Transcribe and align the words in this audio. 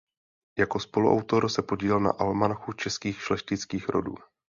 Jako 0.59 0.79
spoluautor 0.79 1.49
se 1.49 1.61
podílel 1.61 1.99
na 1.99 2.11
"Almanachu 2.11 2.73
českých 2.73 3.21
šlechtických 3.21 3.89
rodů". 3.89 4.15